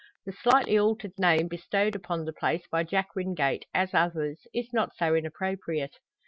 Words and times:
The 0.25 0.31
slightly 0.31 0.79
altered 0.79 1.13
name 1.19 1.47
bestowed 1.47 1.95
upon 1.95 2.25
the 2.25 2.33
place 2.33 2.65
by 2.65 2.83
Jack 2.83 3.13
Wingate, 3.15 3.65
as 3.71 3.93
others, 3.93 4.47
is 4.51 4.73
not 4.73 4.95
so 4.95 5.13
inappropriate. 5.13 5.99